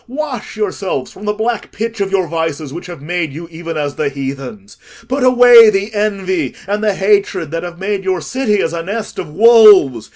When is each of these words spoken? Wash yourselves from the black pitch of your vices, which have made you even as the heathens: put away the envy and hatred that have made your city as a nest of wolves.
Wash 0.07 0.57
yourselves 0.57 1.11
from 1.11 1.25
the 1.25 1.31
black 1.33 1.71
pitch 1.71 2.01
of 2.01 2.09
your 2.11 2.25
vices, 2.27 2.73
which 2.73 2.87
have 2.87 3.03
made 3.03 3.31
you 3.31 3.47
even 3.51 3.77
as 3.77 3.97
the 3.97 4.09
heathens: 4.09 4.75
put 5.07 5.23
away 5.23 5.69
the 5.69 5.93
envy 5.93 6.55
and 6.65 6.83
hatred 6.83 7.51
that 7.51 7.61
have 7.61 7.77
made 7.77 8.03
your 8.03 8.19
city 8.19 8.63
as 8.63 8.73
a 8.73 8.81
nest 8.81 9.19
of 9.19 9.29
wolves. 9.31 10.09